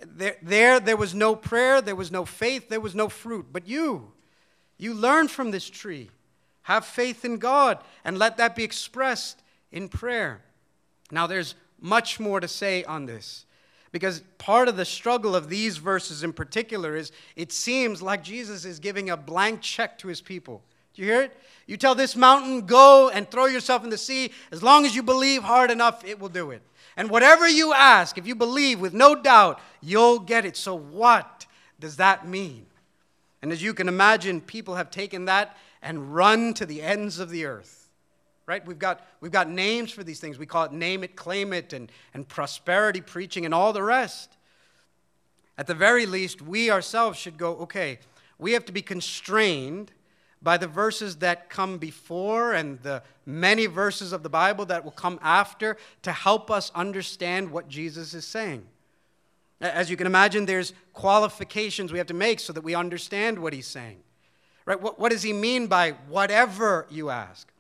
[0.04, 3.48] There, there, there was no prayer, there was no faith, there was no fruit.
[3.52, 4.12] But you,
[4.78, 6.10] you learn from this tree.
[6.64, 10.42] Have faith in God and let that be expressed in prayer.
[11.12, 13.46] Now, there's much more to say on this.
[13.96, 18.66] Because part of the struggle of these verses in particular is it seems like Jesus
[18.66, 20.62] is giving a blank check to his people.
[20.94, 21.38] Do you hear it?
[21.66, 24.34] You tell this mountain, go and throw yourself in the sea.
[24.52, 26.62] As long as you believe hard enough, it will do it.
[26.98, 30.58] And whatever you ask, if you believe with no doubt, you'll get it.
[30.58, 31.46] So, what
[31.80, 32.66] does that mean?
[33.42, 37.30] And as you can imagine, people have taken that and run to the ends of
[37.30, 37.85] the earth
[38.48, 38.66] right?
[38.66, 40.38] We've got, we've got names for these things.
[40.38, 44.38] We call it name it, claim it, and, and prosperity preaching, and all the rest.
[45.58, 48.00] At the very least, we ourselves should go, okay,
[48.38, 49.92] we have to be constrained
[50.42, 54.92] by the verses that come before and the many verses of the Bible that will
[54.92, 58.64] come after to help us understand what Jesus is saying.
[59.62, 63.54] As you can imagine, there's qualifications we have to make so that we understand what
[63.54, 63.98] he's saying.
[64.66, 64.80] Right?
[64.80, 67.52] What, what does he mean by whatever you ask?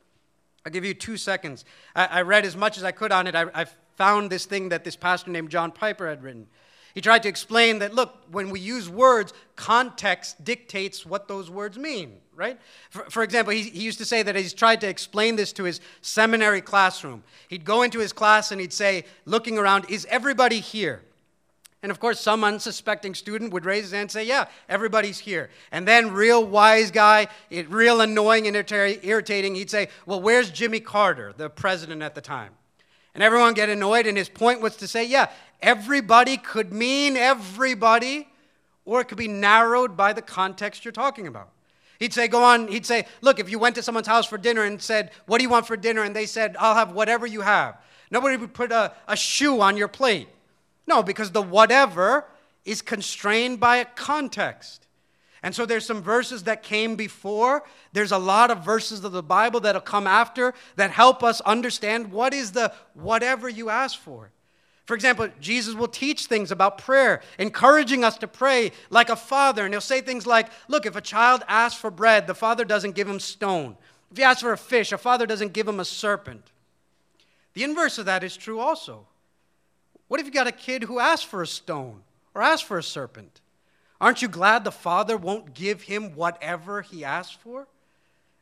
[0.65, 1.63] I'll give you two seconds.
[1.95, 3.35] I, I read as much as I could on it.
[3.35, 6.47] I, I found this thing that this pastor named John Piper had written.
[6.95, 11.77] He tried to explain that, look, when we use words, context dictates what those words
[11.77, 12.57] mean, right?
[12.89, 15.65] For, for example, he, he used to say that he's tried to explain this to
[15.65, 17.23] his seminary classroom.
[17.49, 21.03] He'd go into his class and he'd say, looking around, is everybody here?
[21.85, 25.51] And of course, some unsuspecting student would raise his hand and say, Yeah, everybody's here.
[25.71, 30.79] And then, real wise guy, it, real annoying and irritating, he'd say, Well, where's Jimmy
[30.79, 32.53] Carter, the president at the time?
[33.13, 35.29] And everyone get annoyed, and his point was to say, Yeah,
[35.61, 38.29] everybody could mean everybody,
[38.83, 41.49] or it could be narrowed by the context you're talking about.
[41.99, 44.63] He'd say, Go on, he'd say, Look, if you went to someone's house for dinner
[44.63, 46.01] and said, What do you want for dinner?
[46.01, 47.77] And they said, I'll have whatever you have.
[48.09, 50.29] Nobody would put a, a shoe on your plate.
[50.87, 52.25] No, because the whatever
[52.63, 54.87] is constrained by a context.
[55.43, 57.63] And so there's some verses that came before.
[57.93, 62.11] There's a lot of verses of the Bible that'll come after that help us understand
[62.11, 64.31] what is the whatever you ask for.
[64.85, 69.65] For example, Jesus will teach things about prayer, encouraging us to pray like a father.
[69.65, 72.95] And he'll say things like, Look, if a child asks for bread, the father doesn't
[72.95, 73.77] give him stone.
[74.11, 76.51] If he asks for a fish, a father doesn't give him a serpent.
[77.53, 79.07] The inverse of that is true also.
[80.07, 82.01] What if you got a kid who asks for a stone
[82.33, 83.41] or asks for a serpent?
[83.99, 87.67] Aren't you glad the father won't give him whatever he asks for?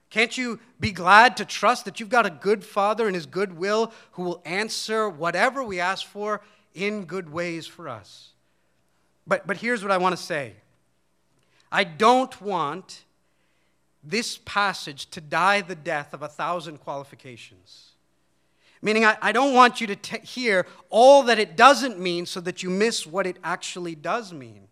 [0.10, 3.58] Can't you be glad to trust that you've got a good father and his good
[3.58, 6.42] will who will answer whatever we ask for
[6.74, 8.30] in good ways for us?
[9.26, 10.54] But, but here's what I want to say
[11.72, 13.06] I don't want
[14.04, 17.93] this passage to die the death of a thousand qualifications.
[18.84, 22.42] Meaning, I, I don't want you to t- hear all that it doesn't mean so
[22.42, 24.68] that you miss what it actually does mean.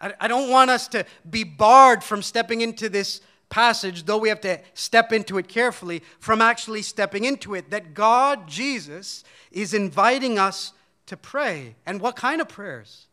[0.00, 3.20] I, I don't want us to be barred from stepping into this
[3.50, 7.70] passage, though we have to step into it carefully, from actually stepping into it.
[7.70, 10.72] That God, Jesus, is inviting us
[11.04, 11.76] to pray.
[11.84, 13.08] And what kind of prayers?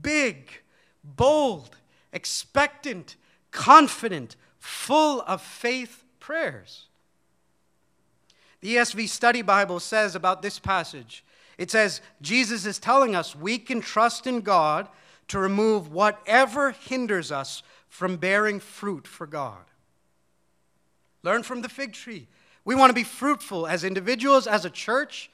[0.00, 0.62] Big,
[1.04, 1.76] bold,
[2.14, 3.16] expectant,
[3.50, 6.86] confident, full of faith prayers.
[8.60, 11.24] The ESV Study Bible says about this passage
[11.58, 14.88] it says, Jesus is telling us we can trust in God
[15.28, 19.64] to remove whatever hinders us from bearing fruit for God.
[21.22, 22.28] Learn from the fig tree.
[22.64, 25.30] We want to be fruitful as individuals, as a church,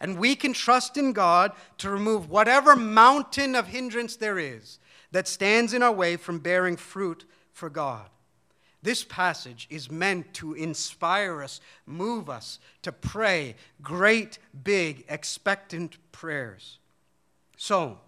[0.00, 4.78] and we can trust in God to remove whatever mountain of hindrance there is
[5.12, 8.08] that stands in our way from bearing fruit for God.
[8.84, 16.78] This passage is meant to inspire us, move us to pray great, big, expectant prayers.
[17.56, 17.98] So,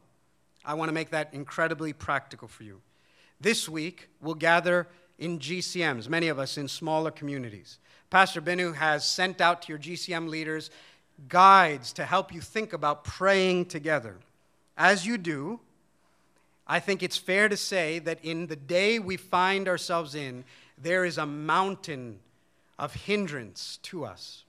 [0.67, 2.83] I want to make that incredibly practical for you.
[3.41, 4.87] This week, we'll gather
[5.19, 7.79] in GCMs, many of us in smaller communities.
[8.11, 10.71] Pastor Binu has sent out to your GCM leaders
[11.27, 14.19] guides to help you think about praying together.
[14.77, 15.59] As you do,
[16.67, 20.45] I think it's fair to say that in the day we find ourselves in,
[20.79, 22.21] there is a mountain
[22.79, 24.45] of hindrance to us.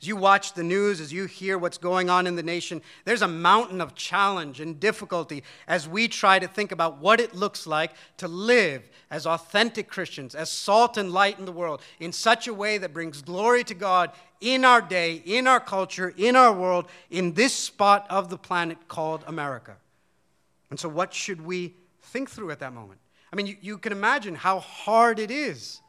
[0.00, 3.22] As you watch the news, as you hear what's going on in the nation, there's
[3.22, 7.66] a mountain of challenge and difficulty as we try to think about what it looks
[7.66, 12.48] like to live as authentic Christians, as salt and light in the world, in such
[12.48, 16.52] a way that brings glory to God in our day, in our culture, in our
[16.52, 19.76] world, in this spot of the planet called America.
[20.68, 23.00] And so, what should we think through at that moment?
[23.34, 25.80] I mean, you, you can imagine how hard it is.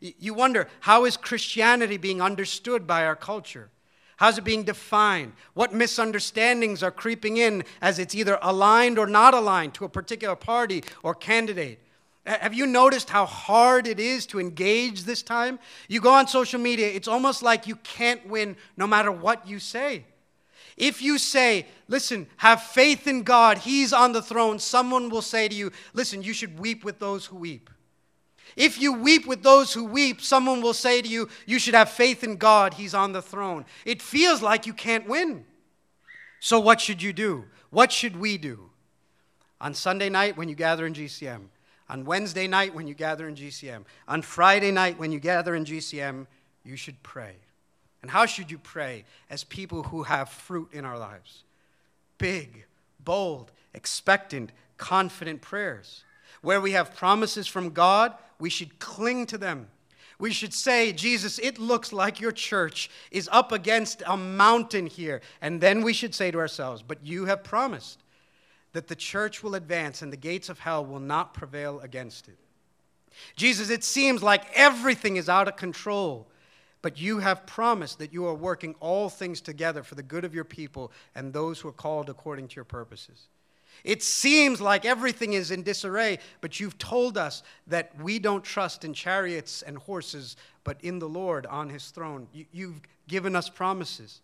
[0.00, 3.70] You wonder, how is Christianity being understood by our culture?
[4.16, 5.34] How's it being defined?
[5.54, 10.34] What misunderstandings are creeping in as it's either aligned or not aligned to a particular
[10.34, 11.78] party or candidate?
[12.26, 15.60] Have you noticed how hard it is to engage this time?
[15.86, 19.60] You go on social media, it's almost like you can't win no matter what you
[19.60, 20.04] say.
[20.78, 25.48] If you say, listen, have faith in God, He's on the throne, someone will say
[25.48, 27.68] to you, listen, you should weep with those who weep.
[28.56, 31.90] If you weep with those who weep, someone will say to you, you should have
[31.90, 33.64] faith in God, He's on the throne.
[33.84, 35.44] It feels like you can't win.
[36.38, 37.44] So, what should you do?
[37.70, 38.70] What should we do?
[39.60, 41.48] On Sunday night when you gather in GCM,
[41.88, 45.64] on Wednesday night when you gather in GCM, on Friday night when you gather in
[45.64, 46.28] GCM,
[46.62, 47.34] you should pray.
[48.02, 51.44] And how should you pray as people who have fruit in our lives?
[52.18, 52.64] Big,
[53.00, 56.04] bold, expectant, confident prayers.
[56.42, 59.68] Where we have promises from God, we should cling to them.
[60.20, 65.20] We should say, Jesus, it looks like your church is up against a mountain here.
[65.40, 68.02] And then we should say to ourselves, but you have promised
[68.72, 72.38] that the church will advance and the gates of hell will not prevail against it.
[73.36, 76.28] Jesus, it seems like everything is out of control,
[76.82, 80.34] but you have promised that you are working all things together for the good of
[80.34, 83.28] your people and those who are called according to your purposes.
[83.84, 88.84] It seems like everything is in disarray, but you've told us that we don't trust
[88.84, 92.26] in chariots and horses, but in the Lord on his throne.
[92.52, 94.20] You, have given us promises.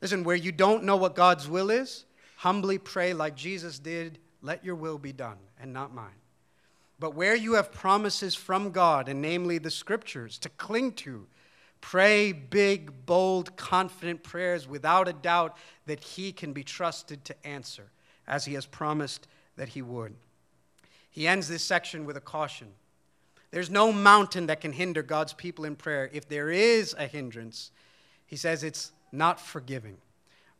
[0.00, 2.04] Listen, where you don't know what God's will is,
[2.36, 6.08] humbly pray like Jesus did, let your will be done and not mine.
[6.98, 11.26] But where you have promises from God, and namely the scriptures, to cling to,
[11.80, 15.56] pray big, bold, confident prayers without a doubt
[15.86, 17.90] that He can be trusted to answer
[18.30, 19.26] as he has promised
[19.56, 20.14] that he would.
[21.10, 22.68] He ends this section with a caution.
[23.50, 26.08] There's no mountain that can hinder God's people in prayer.
[26.12, 27.72] If there is a hindrance,
[28.26, 29.96] he says it's not forgiving.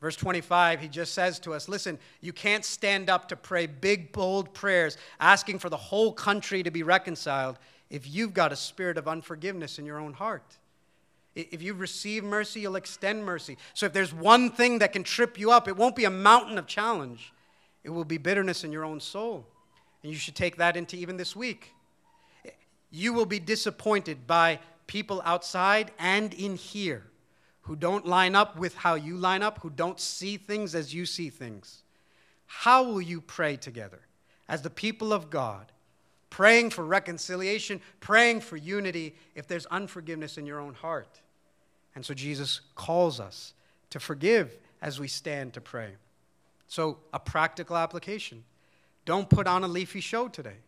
[0.01, 4.11] Verse 25, he just says to us listen, you can't stand up to pray big,
[4.11, 7.59] bold prayers asking for the whole country to be reconciled
[7.91, 10.57] if you've got a spirit of unforgiveness in your own heart.
[11.35, 13.57] If you receive mercy, you'll extend mercy.
[13.75, 16.59] So if there's one thing that can trip you up, it won't be a mountain
[16.59, 17.33] of challenge.
[17.85, 19.47] It will be bitterness in your own soul.
[20.03, 21.73] And you should take that into even this week.
[22.91, 27.05] You will be disappointed by people outside and in here
[27.63, 31.07] who don't line up with how you line up, who don't see things as you
[31.07, 31.85] see things.
[32.47, 34.01] How will you pray together
[34.49, 35.71] as the people of God,
[36.31, 41.21] praying for reconciliation, praying for unity, if there's unforgiveness in your own heart?
[41.95, 43.53] And so Jesus calls us
[43.91, 45.93] to forgive as we stand to pray.
[46.69, 48.45] So, a practical application.
[49.05, 50.59] Don't put on a leafy show today.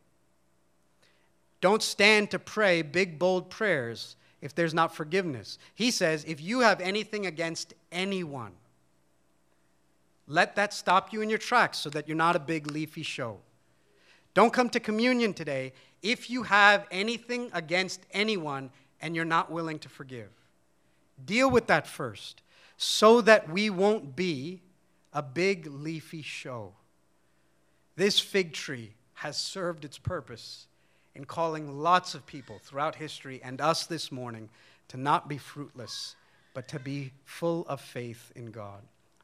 [1.60, 5.58] Don't stand to pray big, bold prayers if there's not forgiveness.
[5.74, 8.52] He says, if you have anything against anyone,
[10.26, 13.38] let that stop you in your tracks so that you're not a big, leafy show.
[14.34, 15.72] Don't come to communion today
[16.02, 18.70] if you have anything against anyone
[19.00, 20.30] and you're not willing to forgive.
[21.24, 22.42] Deal with that first
[22.76, 24.62] so that we won't be
[25.12, 26.72] a big leafy show.
[27.96, 30.66] This fig tree has served its purpose
[31.14, 34.48] in calling lots of people throughout history and us this morning
[34.88, 36.16] to not be fruitless,
[36.54, 38.80] but to be full of faith in God.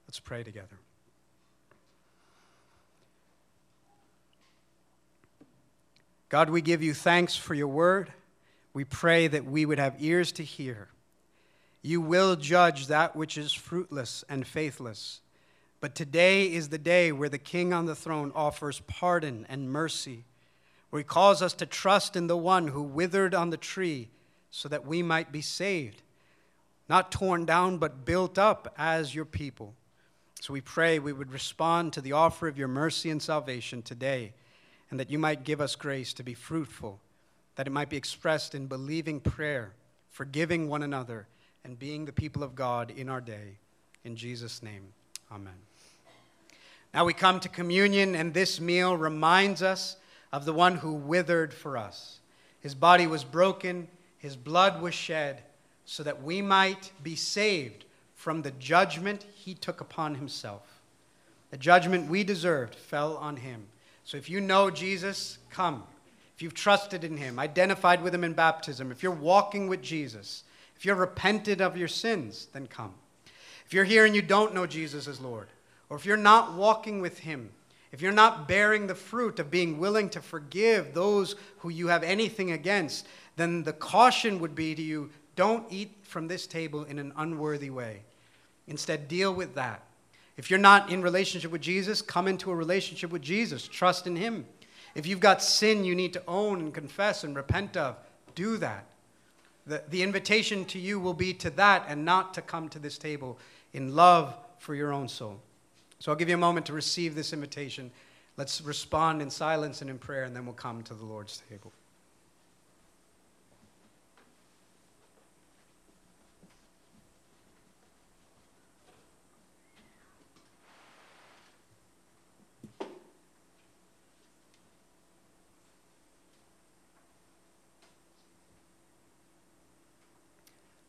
[0.06, 0.78] Let's pray together.
[6.28, 8.12] God, we give you thanks for your word.
[8.74, 10.88] We pray that we would have ears to hear.
[11.80, 15.20] You will judge that which is fruitless and faithless.
[15.80, 20.24] But today is the day where the King on the throne offers pardon and mercy,
[20.90, 24.08] where he calls us to trust in the one who withered on the tree
[24.50, 26.02] so that we might be saved,
[26.88, 29.74] not torn down, but built up as your people.
[30.40, 34.34] So we pray we would respond to the offer of your mercy and salvation today,
[34.90, 37.00] and that you might give us grace to be fruitful,
[37.56, 39.72] that it might be expressed in believing prayer,
[40.10, 41.26] forgiving one another,
[41.64, 43.58] and being the people of God in our day.
[44.04, 44.92] In Jesus' name,
[45.30, 45.54] amen.
[46.94, 49.96] Now we come to communion, and this meal reminds us
[50.32, 52.20] of the one who withered for us.
[52.60, 55.42] His body was broken, his blood was shed,
[55.84, 57.84] so that we might be saved
[58.14, 60.80] from the judgment he took upon himself.
[61.50, 63.66] The judgment we deserved fell on him.
[64.08, 65.82] So if you know Jesus, come.
[66.34, 70.44] If you've trusted in him, identified with him in baptism, if you're walking with Jesus,
[70.74, 72.94] if you're repented of your sins, then come.
[73.66, 75.48] If you're here and you don't know Jesus as Lord,
[75.90, 77.50] or if you're not walking with Him,
[77.92, 82.02] if you're not bearing the fruit of being willing to forgive those who you have
[82.02, 83.06] anything against,
[83.36, 87.68] then the caution would be to you don't eat from this table in an unworthy
[87.68, 88.04] way.
[88.68, 89.82] Instead, deal with that.
[90.38, 93.66] If you're not in relationship with Jesus, come into a relationship with Jesus.
[93.66, 94.46] Trust in Him.
[94.94, 97.96] If you've got sin you need to own and confess and repent of,
[98.34, 98.86] do that.
[99.66, 102.96] The, the invitation to you will be to that and not to come to this
[102.96, 103.38] table
[103.72, 105.40] in love for your own soul.
[105.98, 107.90] So I'll give you a moment to receive this invitation.
[108.36, 111.72] Let's respond in silence and in prayer, and then we'll come to the Lord's table.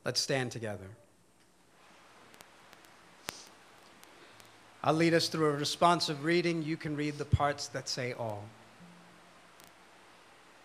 [0.10, 0.88] Let's stand together.
[4.84, 6.64] I'll lead us through a responsive reading.
[6.64, 8.46] You can read the parts that say all.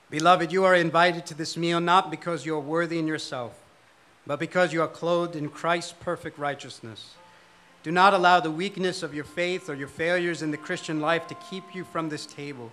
[0.08, 3.52] Beloved, you are invited to this meal not because you are worthy in yourself,
[4.26, 7.12] but because you are clothed in Christ's perfect righteousness.
[7.82, 11.26] Do not allow the weakness of your faith or your failures in the Christian life
[11.26, 12.72] to keep you from this table,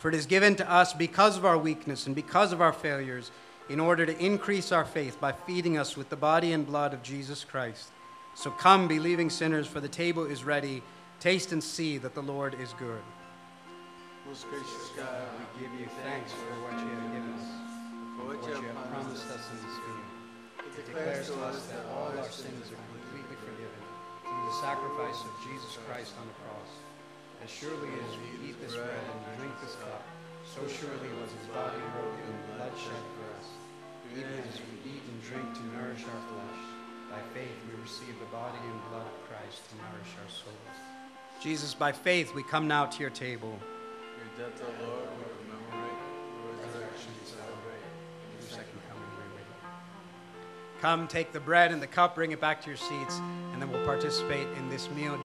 [0.00, 3.30] for it is given to us because of our weakness and because of our failures,
[3.68, 7.02] in order to increase our faith by feeding us with the body and blood of
[7.02, 7.90] Jesus Christ.
[8.34, 10.82] So come, believing sinners, for the table is ready.
[11.20, 13.02] Taste and see that the Lord is good.
[14.26, 17.48] Most gracious God, we give you thanks for what you have given us,
[18.16, 20.06] for what you have promised us in this meal.
[20.68, 23.82] It declares to us that all our sins are completely forgiven
[24.22, 26.70] through the sacrifice of Jesus Christ on the cross.
[27.42, 30.04] As surely as we eat this bread and drink this cup,
[30.46, 33.17] so surely was his body broken and blood shed.
[34.12, 36.60] Even as we eat and drink to nourish our flesh,
[37.10, 40.76] by faith we receive the body and blood of Christ to nourish our souls.
[41.40, 43.58] Jesus, by faith we come now to your table.
[43.58, 45.98] Your death, O Lord, we commemorate.
[46.42, 47.84] Your resurrection we celebrate.
[48.40, 49.46] Your second coming we wait.
[50.80, 53.18] Come, take the bread and the cup, bring it back to your seats,
[53.52, 55.16] and then we'll participate in this meal